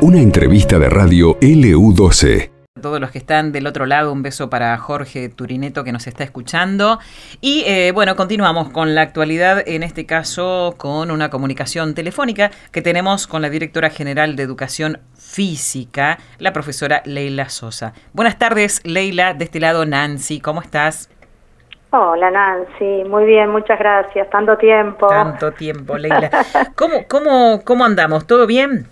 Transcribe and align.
Una 0.00 0.20
entrevista 0.20 0.78
de 0.78 0.88
radio 0.88 1.38
LU12 1.40 2.52
todos 2.82 3.00
los 3.00 3.10
que 3.10 3.18
están 3.18 3.52
del 3.52 3.66
otro 3.66 3.86
lado, 3.86 4.12
un 4.12 4.22
beso 4.22 4.50
para 4.50 4.76
Jorge 4.76 5.30
Turineto 5.30 5.84
que 5.84 5.92
nos 5.92 6.06
está 6.06 6.24
escuchando. 6.24 6.98
Y 7.40 7.62
eh, 7.66 7.92
bueno, 7.92 8.16
continuamos 8.16 8.68
con 8.68 8.94
la 8.94 9.00
actualidad, 9.00 9.62
en 9.66 9.82
este 9.82 10.04
caso 10.04 10.74
con 10.76 11.10
una 11.10 11.30
comunicación 11.30 11.94
telefónica 11.94 12.50
que 12.72 12.82
tenemos 12.82 13.26
con 13.26 13.40
la 13.40 13.48
directora 13.48 13.88
general 13.88 14.36
de 14.36 14.42
Educación 14.42 15.00
Física, 15.14 16.18
la 16.38 16.52
profesora 16.52 17.02
Leila 17.06 17.48
Sosa. 17.48 17.94
Buenas 18.12 18.38
tardes, 18.38 18.80
Leila, 18.84 19.32
de 19.32 19.44
este 19.44 19.60
lado 19.60 19.86
Nancy, 19.86 20.40
¿cómo 20.40 20.60
estás? 20.60 21.08
Hola 21.94 22.30
Nancy, 22.30 23.04
muy 23.06 23.26
bien, 23.26 23.50
muchas 23.50 23.78
gracias. 23.78 24.30
Tanto 24.30 24.56
tiempo. 24.56 25.08
Tanto 25.08 25.52
tiempo, 25.52 25.98
Leila. 25.98 26.30
¿Cómo, 26.74 27.06
cómo, 27.06 27.60
cómo 27.64 27.84
andamos? 27.84 28.26
¿Todo 28.26 28.46
bien? 28.46 28.86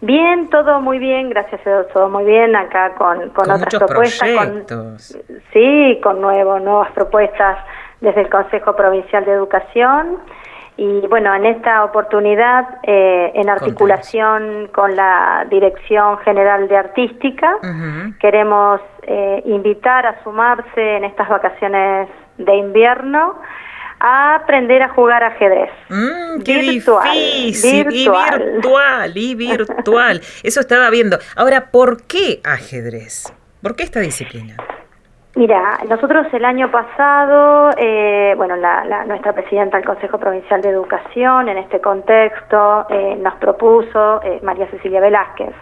Bien, 0.00 0.50
todo 0.50 0.80
muy 0.80 0.98
bien, 0.98 1.30
gracias 1.30 1.64
a 1.64 1.70
Dios, 1.70 1.86
todo 1.92 2.08
muy 2.08 2.24
bien 2.24 2.56
acá 2.56 2.94
con, 2.98 3.30
con, 3.30 3.48
otras 3.48 3.72
propuestas. 3.76 5.16
sí, 5.52 6.00
con 6.02 6.20
nuevas 6.20 6.90
propuestas 6.92 7.58
desde 8.00 8.22
el 8.22 8.28
Consejo 8.28 8.74
Provincial 8.74 9.24
de 9.24 9.32
Educación. 9.32 10.18
Y 10.76 11.06
bueno, 11.06 11.34
en 11.34 11.46
esta 11.46 11.84
oportunidad, 11.84 12.66
eh, 12.82 13.32
en 13.34 13.48
articulación 13.48 14.68
con 14.74 14.94
la 14.94 15.46
Dirección 15.48 16.18
General 16.18 16.68
de 16.68 16.76
Artística, 16.76 17.56
queremos 18.20 18.80
eh, 19.06 19.42
invitar 19.46 20.06
a 20.06 20.22
sumarse 20.22 20.96
en 20.96 21.04
estas 21.04 21.28
vacaciones 21.28 22.08
de 22.38 22.54
invierno 22.56 23.40
a 23.98 24.34
aprender 24.36 24.82
a 24.82 24.88
jugar 24.90 25.24
ajedrez. 25.24 25.70
Mm, 25.88 26.42
qué 26.42 26.58
virtual, 26.58 27.12
difícil, 27.12 27.88
virtual. 27.88 28.42
y 28.42 28.52
virtual, 28.52 29.12
y 29.16 29.34
virtual. 29.36 30.20
Eso 30.42 30.60
estaba 30.60 30.90
viendo. 30.90 31.18
Ahora, 31.34 31.70
¿por 31.70 32.02
qué 32.02 32.40
ajedrez? 32.44 33.32
¿Por 33.62 33.74
qué 33.74 33.84
esta 33.84 34.00
disciplina? 34.00 34.56
Mira, 35.36 35.80
nosotros 35.86 36.26
el 36.32 36.46
año 36.46 36.70
pasado, 36.70 37.70
eh, 37.76 38.32
bueno, 38.38 38.56
la, 38.56 39.04
nuestra 39.04 39.34
presidenta 39.34 39.76
del 39.76 39.84
Consejo 39.84 40.18
Provincial 40.18 40.62
de 40.62 40.70
Educación 40.70 41.50
en 41.50 41.58
este 41.58 41.78
contexto 41.78 42.86
eh, 42.88 43.16
nos 43.20 43.34
propuso, 43.34 44.22
eh, 44.22 44.40
María 44.42 44.66
Cecilia 44.70 44.98
Velázquez, 44.98 45.54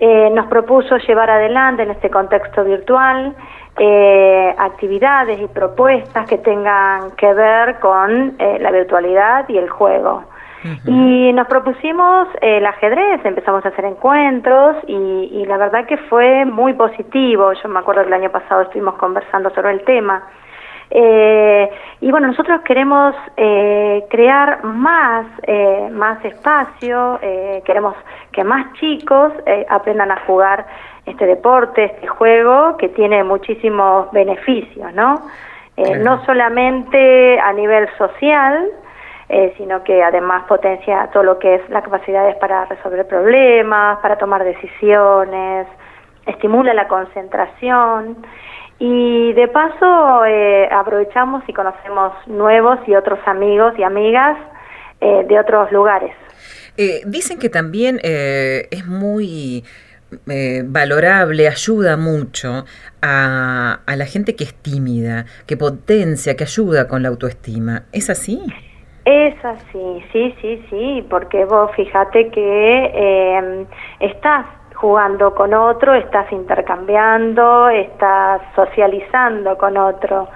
nos 0.00 0.46
propuso 0.46 0.96
llevar 0.98 1.30
adelante 1.30 1.82
en 1.82 1.90
este 1.92 2.10
contexto 2.10 2.64
virtual 2.64 3.34
eh, 3.76 4.54
actividades 4.56 5.40
y 5.40 5.48
propuestas 5.48 6.28
que 6.28 6.38
tengan 6.38 7.10
que 7.16 7.34
ver 7.34 7.80
con 7.80 8.36
eh, 8.38 8.58
la 8.60 8.70
virtualidad 8.70 9.48
y 9.48 9.58
el 9.58 9.68
juego. 9.68 10.22
Y 10.86 11.30
nos 11.34 11.46
propusimos 11.46 12.28
el 12.40 12.64
ajedrez, 12.64 13.22
empezamos 13.24 13.66
a 13.66 13.68
hacer 13.68 13.84
encuentros 13.84 14.76
y, 14.86 15.44
la 15.46 15.58
verdad 15.58 15.84
que 15.84 15.98
fue 16.08 16.46
muy 16.46 16.72
positivo. 16.72 17.52
Yo 17.52 17.68
me 17.68 17.80
acuerdo 17.80 18.00
que 18.00 18.06
el 18.06 18.14
año 18.14 18.30
pasado 18.30 18.62
estuvimos 18.62 18.94
conversando 18.94 19.50
sobre 19.50 19.72
el 19.72 19.84
tema. 19.84 20.22
Eh, 20.90 21.70
y 22.00 22.10
bueno, 22.10 22.28
nosotros 22.28 22.60
queremos 22.62 23.14
eh, 23.36 24.04
crear 24.10 24.62
más, 24.64 25.26
eh, 25.42 25.88
más 25.90 26.24
espacio, 26.24 27.18
eh, 27.22 27.62
queremos 27.64 27.96
que 28.32 28.44
más 28.44 28.72
chicos 28.74 29.32
eh, 29.46 29.66
aprendan 29.68 30.10
a 30.10 30.20
jugar 30.26 30.66
este 31.06 31.26
deporte, 31.26 31.84
este 31.84 32.06
juego, 32.06 32.76
que 32.76 32.88
tiene 32.90 33.24
muchísimos 33.24 34.10
beneficios, 34.12 34.92
¿no? 34.94 35.22
Eh, 35.76 35.98
no 35.98 36.24
solamente 36.24 37.38
a 37.40 37.52
nivel 37.52 37.88
social, 37.98 38.68
sino 39.56 39.82
que 39.82 40.00
además 40.00 40.44
potencia 40.44 41.08
todo 41.12 41.24
lo 41.24 41.38
que 41.40 41.56
es 41.56 41.70
las 41.70 41.82
capacidades 41.82 42.36
para 42.36 42.66
resolver 42.66 43.04
problemas, 43.08 43.98
para 43.98 44.16
tomar 44.16 44.44
decisiones, 44.44 45.66
estimula 46.26 46.72
la 46.74 46.86
concentración 46.86 48.18
y 48.84 49.32
de 49.32 49.48
paso 49.48 50.24
eh, 50.26 50.68
aprovechamos 50.70 51.42
y 51.48 51.52
conocemos 51.52 52.12
nuevos 52.26 52.78
y 52.86 52.94
otros 52.94 53.18
amigos 53.26 53.74
y 53.78 53.82
amigas 53.82 54.36
de 55.00 55.38
otros 55.38 55.70
lugares. 55.70 56.14
dicen 57.04 57.38
que 57.38 57.50
también 57.50 58.00
es 58.02 58.86
muy 58.86 59.62
eh, 60.28 60.62
valorable, 60.64 61.48
ayuda 61.48 61.96
mucho 61.96 62.64
a, 63.02 63.80
a, 63.86 63.96
la 63.96 64.06
gente 64.06 64.36
que 64.36 64.44
es 64.44 64.54
tímida, 64.54 65.26
que 65.46 65.56
potencia, 65.56 66.36
que 66.36 66.44
ayuda 66.44 66.88
con 66.88 67.02
la 67.02 67.08
autoestima. 67.08 67.84
¿Es 67.92 68.10
así? 68.10 68.40
Es 69.04 69.34
así, 69.44 70.04
sí, 70.12 70.34
sí, 70.40 70.64
sí, 70.70 71.06
porque 71.10 71.44
vos 71.44 71.70
fíjate 71.76 72.30
que 72.30 72.90
eh, 72.94 73.66
estás 74.00 74.46
jugando 74.84 75.34
con 75.34 75.54
otro, 75.54 75.94
estás 75.94 76.30
intercambiando, 76.30 77.70
estás 77.70 78.42
socializando 78.54 79.56
con 79.56 79.78
otro. 79.78 80.28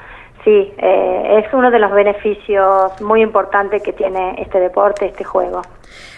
Sí, 0.42 0.72
eh, 0.78 1.44
es 1.44 1.52
uno 1.52 1.70
de 1.70 1.78
los 1.78 1.92
beneficios 1.92 2.98
muy 3.02 3.20
importantes 3.20 3.82
que 3.82 3.92
tiene 3.92 4.40
este 4.40 4.58
deporte, 4.58 5.04
este 5.04 5.22
juego. 5.22 5.60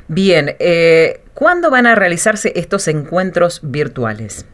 Bien, 0.07 0.51
eh, 0.61 1.23
¿cuándo 1.35 1.73
van 1.73 1.87
a 1.89 1.97
realizarse 1.97 2.53
estos 2.55 2.87
encuentros 2.87 3.69
virtuales? 3.69 4.47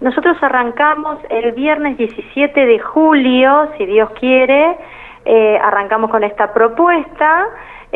Nosotros 0.00 0.38
arrancamos 0.40 1.18
el 1.28 1.52
viernes 1.52 1.98
17 1.98 2.64
de 2.64 2.78
julio, 2.78 3.72
si 3.76 3.84
Dios 3.84 4.08
quiere, 4.18 4.74
eh, 5.26 5.58
arrancamos 5.62 6.10
con 6.10 6.24
esta 6.24 6.50
propuesta. 6.54 7.44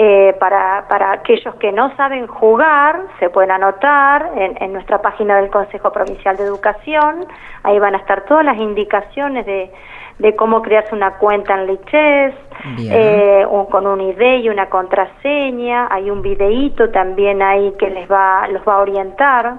Eh, 0.02 0.34
para, 0.40 0.86
para 0.88 1.12
aquellos 1.12 1.54
que 1.56 1.72
no 1.72 1.94
saben 1.94 2.26
jugar, 2.26 3.02
se 3.18 3.28
pueden 3.28 3.50
anotar 3.50 4.30
en, 4.34 4.56
en, 4.62 4.72
nuestra 4.72 5.02
página 5.02 5.36
del 5.36 5.50
Consejo 5.50 5.92
Provincial 5.92 6.38
de 6.38 6.44
Educación. 6.44 7.26
Ahí 7.64 7.78
van 7.78 7.94
a 7.94 7.98
estar 7.98 8.24
todas 8.24 8.42
las 8.42 8.56
indicaciones 8.56 9.44
de, 9.44 9.70
de 10.18 10.36
cómo 10.36 10.62
crearse 10.62 10.94
una 10.94 11.18
cuenta 11.18 11.52
en 11.52 11.66
Lichess, 11.66 12.34
eh, 12.78 13.44
con 13.70 13.86
una 13.86 14.02
idea 14.04 14.36
y 14.36 14.48
una 14.48 14.70
contraseña. 14.70 15.88
Hay 15.90 16.10
un 16.10 16.22
videíto 16.22 16.88
también 16.88 17.42
ahí 17.42 17.74
que 17.78 17.90
les 17.90 18.10
va, 18.10 18.48
los 18.48 18.62
va 18.66 18.76
a 18.76 18.78
orientar. 18.78 19.58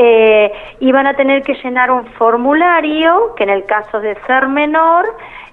Eh, 0.00 0.52
y 0.78 0.92
van 0.92 1.08
a 1.08 1.14
tener 1.14 1.42
que 1.42 1.54
llenar 1.54 1.90
un 1.90 2.06
formulario 2.12 3.34
que 3.34 3.42
en 3.42 3.50
el 3.50 3.64
caso 3.64 3.98
de 3.98 4.16
ser 4.28 4.46
menor 4.46 5.06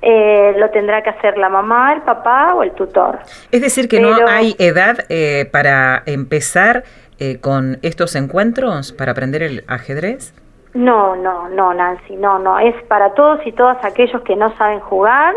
eh, 0.04 0.54
lo 0.58 0.70
tendrá 0.70 1.02
que 1.02 1.10
hacer 1.10 1.36
la 1.40 1.50
mamá, 1.50 1.94
el 1.94 2.04
papá 2.04 2.54
o 2.54 2.62
el 2.62 2.72
tutor. 2.74 3.22
Es 3.52 3.62
decir, 3.62 3.88
que 3.88 4.00
no 4.00 4.16
hay 4.28 4.56
edad 4.60 5.00
eh, 5.10 5.50
para 5.52 6.04
empezar 6.06 6.84
eh, 7.18 7.40
con 7.42 7.80
estos 7.82 8.16
encuentros 8.16 8.92
para 8.92 9.14
aprender 9.14 9.42
el 9.42 9.64
ajedrez. 9.68 10.36
No, 10.76 11.16
no, 11.16 11.50
no, 11.50 11.74
Nancy, 11.74 12.16
no, 12.16 12.38
no. 12.38 12.60
Es 12.60 12.76
para 12.84 13.16
todos 13.16 13.40
y 13.48 13.52
todas 13.52 13.84
aquellos 13.84 14.22
que 14.22 14.36
no 14.36 14.56
saben 14.58 14.80
jugar. 14.80 15.34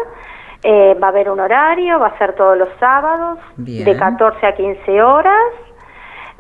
Eh, 0.65 0.99
va 1.03 1.07
a 1.07 1.11
haber 1.11 1.31
un 1.31 1.41
horario, 1.41 1.99
va 1.99 2.09
a 2.09 2.19
ser 2.19 2.35
todos 2.35 2.59
los 2.59 2.69
sábados, 2.79 3.39
de 3.57 3.97
14 3.97 4.45
a 4.45 4.55
15 4.55 5.03
horas. 5.03 5.53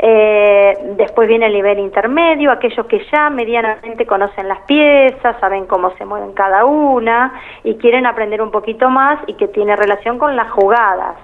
Eh, 0.00 0.94
después 0.96 1.26
viene 1.26 1.46
el 1.46 1.52
nivel 1.52 1.80
intermedio, 1.80 2.52
aquellos 2.52 2.86
que 2.86 3.04
ya 3.12 3.30
medianamente 3.30 4.06
conocen 4.06 4.46
las 4.46 4.60
piezas, 4.60 5.36
saben 5.40 5.66
cómo 5.66 5.90
se 5.96 6.04
mueven 6.04 6.32
cada 6.34 6.64
una 6.64 7.32
y 7.64 7.74
quieren 7.76 8.06
aprender 8.06 8.40
un 8.40 8.52
poquito 8.52 8.90
más 8.90 9.18
y 9.26 9.34
que 9.34 9.48
tiene 9.48 9.74
relación 9.74 10.18
con 10.18 10.36
las 10.36 10.50
jugadas. 10.52 11.16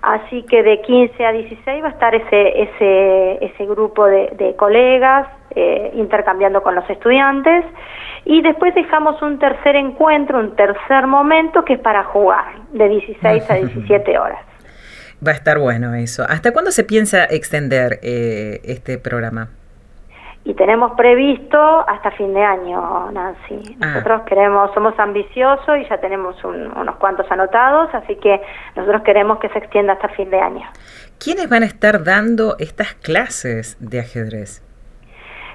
Así 0.00 0.42
que 0.44 0.62
de 0.62 0.80
15 0.80 1.26
a 1.26 1.32
16 1.32 1.82
va 1.82 1.88
a 1.88 1.90
estar 1.90 2.14
ese, 2.14 2.62
ese, 2.62 3.44
ese 3.44 3.66
grupo 3.66 4.06
de, 4.06 4.30
de 4.36 4.56
colegas 4.56 5.28
eh, 5.54 5.92
intercambiando 5.94 6.62
con 6.62 6.74
los 6.74 6.88
estudiantes 6.88 7.64
y 8.24 8.42
después 8.42 8.74
dejamos 8.74 9.20
un 9.22 9.38
tercer 9.38 9.76
encuentro, 9.76 10.38
un 10.38 10.56
tercer 10.56 11.06
momento 11.06 11.64
que 11.64 11.74
es 11.74 11.80
para 11.80 12.04
jugar, 12.04 12.44
de 12.72 12.88
16 12.88 13.50
a 13.50 13.54
17 13.56 14.18
horas. 14.18 14.51
Va 15.24 15.32
a 15.32 15.34
estar 15.34 15.58
bueno 15.58 15.94
eso. 15.94 16.24
¿Hasta 16.28 16.52
cuándo 16.52 16.70
se 16.72 16.84
piensa 16.84 17.24
extender 17.24 18.00
eh, 18.02 18.60
este 18.64 18.98
programa? 18.98 19.50
y 20.44 20.54
tenemos 20.54 20.92
previsto 20.96 21.58
hasta 21.88 22.10
fin 22.12 22.34
de 22.34 22.42
año, 22.42 23.10
Nancy. 23.12 23.76
Ah. 23.80 23.86
Nosotros 23.86 24.22
queremos, 24.22 24.72
somos 24.74 24.98
ambiciosos 24.98 25.78
y 25.78 25.88
ya 25.88 25.98
tenemos 25.98 26.42
unos 26.42 26.96
cuantos 26.96 27.30
anotados, 27.30 27.94
así 27.94 28.16
que 28.16 28.40
nosotros 28.74 29.02
queremos 29.02 29.38
que 29.38 29.48
se 29.50 29.58
extienda 29.58 29.92
hasta 29.92 30.08
fin 30.08 30.30
de 30.30 30.40
año. 30.40 30.68
¿Quiénes 31.22 31.48
van 31.48 31.62
a 31.62 31.66
estar 31.66 32.02
dando 32.02 32.56
estas 32.58 32.94
clases 32.94 33.76
de 33.78 34.00
ajedrez? 34.00 34.64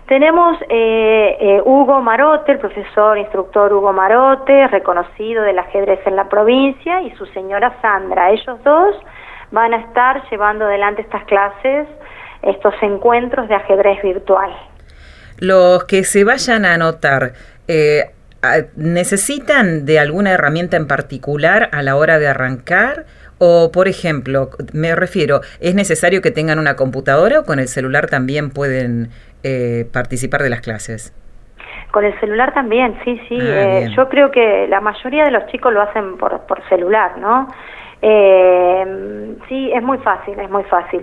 Tenemos 0.07 0.57
eh, 0.69 1.37
eh, 1.37 1.61
Hugo 1.65 2.01
Marote, 2.01 2.53
el 2.53 2.59
profesor 2.59 3.17
instructor 3.17 3.73
Hugo 3.73 3.91
Marote, 3.91 4.67
reconocido 4.67 5.43
del 5.43 5.59
ajedrez 5.59 5.99
en 6.05 6.15
la 6.15 6.29
provincia, 6.29 7.01
y 7.01 7.11
su 7.17 7.25
señora 7.25 7.75
Sandra. 7.81 8.31
Ellos 8.31 8.63
dos 8.63 8.95
van 9.51 9.73
a 9.73 9.77
estar 9.77 10.29
llevando 10.29 10.65
adelante 10.65 11.01
estas 11.01 11.23
clases, 11.25 11.87
estos 12.41 12.73
encuentros 12.81 13.47
de 13.47 13.55
ajedrez 13.55 14.01
virtual 14.01 14.53
los 15.39 15.83
que 15.85 16.03
se 16.03 16.23
vayan 16.23 16.65
a 16.65 16.73
anotar, 16.73 17.33
eh, 17.67 18.05
¿necesitan 18.75 19.85
de 19.85 19.99
alguna 19.99 20.31
herramienta 20.31 20.77
en 20.77 20.87
particular 20.87 21.69
a 21.71 21.81
la 21.81 21.95
hora 21.95 22.19
de 22.19 22.27
arrancar 22.27 23.05
O, 23.39 23.71
por 23.71 23.87
ejemplo, 23.87 24.49
me 24.73 24.95
refiero, 24.95 25.41
¿es 25.59 25.75
necesario 25.75 26.23
que 26.23 26.31
tengan 26.31 26.57
una 26.57 26.75
computadora 26.75 27.41
o 27.41 27.43
con 27.43 27.59
el 27.59 27.67
celular 27.67 28.07
también 28.07 28.49
pueden 28.49 29.09
eh, 29.43 29.85
participar 29.93 30.41
de 30.41 30.49
las 30.49 30.61
clases? 30.61 31.13
Con 31.91 32.03
el 32.03 32.19
celular 32.19 32.51
también, 32.55 32.97
sí, 33.05 33.21
sí. 33.29 33.37
Ah, 33.39 33.83
eh, 33.83 33.89
yo 33.95 34.09
creo 34.09 34.31
que 34.31 34.65
la 34.67 34.81
mayoría 34.81 35.23
de 35.23 35.29
los 35.29 35.45
chicos 35.51 35.71
lo 35.71 35.83
hacen 35.83 36.17
por, 36.17 36.47
por 36.47 36.67
celular, 36.67 37.19
¿no? 37.19 37.47
Eh, 38.01 39.35
sí, 39.49 39.71
es 39.73 39.83
muy 39.83 39.97
fácil, 39.99 40.39
es 40.39 40.49
muy 40.49 40.63
fácil. 40.65 41.01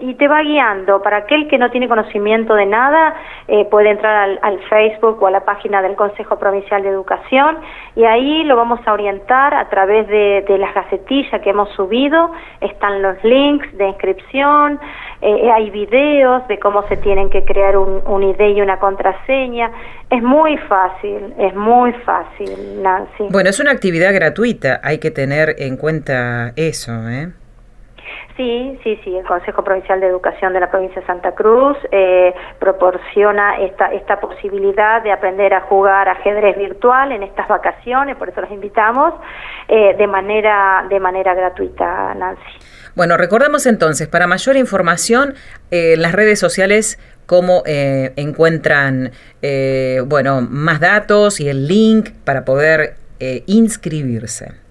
y 0.00 0.14
te 0.14 0.28
va 0.28 0.42
guiando. 0.42 1.02
Para 1.02 1.18
aquel 1.18 1.48
que 1.48 1.58
no 1.58 1.70
tiene 1.70 1.88
conocimiento 1.88 2.54
de 2.54 2.66
nada, 2.66 3.14
eh, 3.48 3.66
puede 3.70 3.90
entrar 3.90 4.38
al, 4.40 4.60
Facebook 4.70 5.22
o 5.22 5.26
a 5.26 5.30
la 5.30 5.44
página 5.44 5.82
del 5.82 5.96
Consejo 5.96 6.38
Provincial 6.38 6.82
de 6.82 6.88
Educación 6.88 7.58
y 7.94 8.04
ahí 8.04 8.42
lo 8.44 8.56
vamos 8.56 8.80
a 8.86 8.92
orientar 8.92 9.54
a 9.54 9.68
través 9.68 10.08
de, 10.08 10.44
las 10.58 10.74
gacetillas 10.74 11.40
que 11.42 11.50
hemos 11.50 11.68
subido. 11.70 12.30
Están 12.60 13.02
los 13.02 13.22
links 13.22 13.76
de 13.76 13.88
inscripción, 13.88 14.80
eh, 15.20 15.50
hay 15.50 15.70
videos 15.70 16.46
de 16.48 16.58
cómo 16.58 16.86
se 16.88 16.96
tienen 16.96 17.28
que 17.30 17.44
crear 17.44 17.76
un, 17.76 18.02
un 18.06 18.22
ID 18.22 18.56
y 18.56 18.60
una 18.60 18.78
contraseña. 18.78 19.70
Es 20.10 20.22
muy 20.22 20.56
fácil, 20.58 21.34
es 21.38 21.54
muy 21.54 21.92
fácil, 22.04 22.82
Nancy. 22.82 23.28
Bueno, 23.30 23.50
es 23.50 23.58
una 23.58 23.72
actividad 23.72 24.14
gratuita, 24.14 24.80
hay 24.82 24.98
que 24.98 25.10
tener 25.10 25.56
en 25.58 25.73
cuenta 25.76 26.52
eso, 26.56 26.92
¿eh? 27.08 27.32
Sí, 28.36 28.78
sí, 28.82 28.98
sí. 29.04 29.16
El 29.16 29.24
Consejo 29.24 29.62
Provincial 29.62 30.00
de 30.00 30.08
Educación 30.08 30.52
de 30.52 30.60
la 30.60 30.70
provincia 30.70 31.00
de 31.00 31.06
Santa 31.06 31.32
Cruz 31.32 31.76
eh, 31.92 32.34
proporciona 32.58 33.58
esta, 33.60 33.92
esta 33.92 34.20
posibilidad 34.20 35.02
de 35.02 35.12
aprender 35.12 35.54
a 35.54 35.60
jugar 35.62 36.08
ajedrez 36.08 36.56
virtual 36.58 37.12
en 37.12 37.22
estas 37.22 37.46
vacaciones, 37.46 38.16
por 38.16 38.28
eso 38.28 38.40
los 38.40 38.50
invitamos, 38.50 39.14
eh, 39.68 39.94
de, 39.96 40.06
manera, 40.08 40.84
de 40.88 40.98
manera 40.98 41.32
gratuita, 41.34 42.12
Nancy. 42.14 42.42
Bueno, 42.96 43.16
recordamos 43.16 43.66
entonces, 43.66 44.06
para 44.06 44.28
mayor 44.28 44.56
información, 44.56 45.34
eh, 45.72 45.96
las 45.96 46.12
redes 46.12 46.38
sociales, 46.38 46.98
cómo 47.26 47.64
eh, 47.66 48.12
encuentran, 48.14 49.10
eh, 49.42 50.00
bueno, 50.06 50.40
más 50.42 50.78
datos 50.78 51.40
y 51.40 51.48
el 51.48 51.66
link 51.66 52.10
para 52.24 52.44
poder 52.44 52.96
inscribirse. 53.46 54.63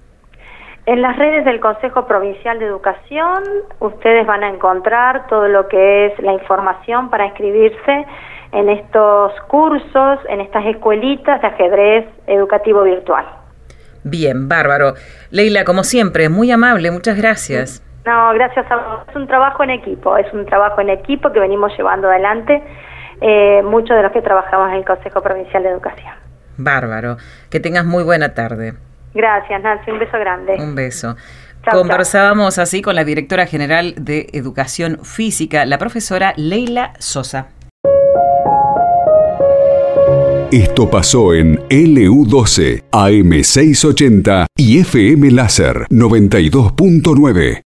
En 0.85 1.01
las 1.01 1.17
redes 1.17 1.45
del 1.45 1.61
Consejo 1.61 2.05
Provincial 2.07 2.59
de 2.59 2.65
Educación, 2.65 3.43
ustedes 3.79 4.27
van 4.27 4.43
a 4.43 4.49
encontrar 4.49 5.27
todo 5.27 5.47
lo 5.47 5.69
que 5.69 6.07
es 6.07 6.19
la 6.19 6.33
información 6.33 7.09
para 7.09 7.25
inscribirse 7.25 8.05
en 8.51 8.67
estos 8.67 9.31
cursos, 9.47 10.19
en 10.27 10.41
estas 10.41 10.65
escuelitas 10.65 11.41
de 11.41 11.47
ajedrez 11.47 12.05
educativo 12.27 12.83
virtual. 12.83 13.25
Bien, 14.03 14.49
bárbaro. 14.49 14.95
Leila, 15.31 15.63
como 15.63 15.85
siempre, 15.85 16.27
muy 16.27 16.51
amable, 16.51 16.91
muchas 16.91 17.15
gracias. 17.17 17.81
No, 18.05 18.33
gracias 18.33 18.69
a 18.69 18.75
vos. 18.75 19.07
Es 19.09 19.15
un 19.15 19.27
trabajo 19.27 19.63
en 19.63 19.69
equipo, 19.69 20.17
es 20.17 20.31
un 20.33 20.45
trabajo 20.45 20.81
en 20.81 20.89
equipo 20.89 21.31
que 21.31 21.39
venimos 21.39 21.71
llevando 21.77 22.09
adelante 22.09 22.61
eh, 23.21 23.61
muchos 23.63 23.95
de 23.95 24.03
los 24.03 24.11
que 24.11 24.21
trabajamos 24.21 24.69
en 24.71 24.75
el 24.79 24.85
Consejo 24.85 25.21
Provincial 25.21 25.63
de 25.63 25.69
Educación. 25.69 26.13
Bárbaro. 26.57 27.15
Que 27.49 27.61
tengas 27.61 27.85
muy 27.85 28.03
buena 28.03 28.33
tarde. 28.33 28.73
Gracias, 29.13 29.61
Nancy. 29.61 29.91
Un 29.91 29.99
beso 29.99 30.17
grande. 30.19 30.55
Un 30.59 30.75
beso. 30.75 31.15
Conversábamos 31.71 32.57
así 32.57 32.81
con 32.81 32.95
la 32.95 33.05
directora 33.05 33.45
general 33.45 33.93
de 33.97 34.27
Educación 34.33 34.99
Física, 35.03 35.65
la 35.65 35.77
profesora 35.77 36.33
Leila 36.35 36.93
Sosa. 36.99 37.47
Esto 40.51 40.87
pasó 40.87 41.33
en 41.33 41.57
LU12, 41.69 42.83
AM680 42.91 44.45
y 44.55 44.79
FM 44.81 45.31
Láser 45.31 45.87
92.9. 45.89 47.61